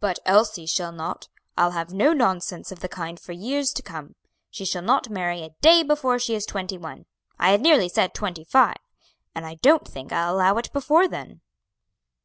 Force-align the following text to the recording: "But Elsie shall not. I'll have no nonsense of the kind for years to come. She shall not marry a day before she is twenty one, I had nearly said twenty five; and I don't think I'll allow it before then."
"But 0.00 0.18
Elsie 0.26 0.66
shall 0.66 0.90
not. 0.90 1.28
I'll 1.56 1.70
have 1.70 1.92
no 1.92 2.12
nonsense 2.12 2.72
of 2.72 2.80
the 2.80 2.88
kind 2.88 3.20
for 3.20 3.30
years 3.30 3.72
to 3.74 3.80
come. 3.84 4.16
She 4.50 4.64
shall 4.64 4.82
not 4.82 5.08
marry 5.08 5.44
a 5.44 5.54
day 5.60 5.84
before 5.84 6.18
she 6.18 6.34
is 6.34 6.44
twenty 6.44 6.76
one, 6.76 7.06
I 7.38 7.52
had 7.52 7.60
nearly 7.60 7.88
said 7.88 8.12
twenty 8.12 8.42
five; 8.42 8.78
and 9.36 9.46
I 9.46 9.54
don't 9.54 9.86
think 9.86 10.10
I'll 10.12 10.34
allow 10.34 10.56
it 10.58 10.72
before 10.72 11.06
then." 11.06 11.42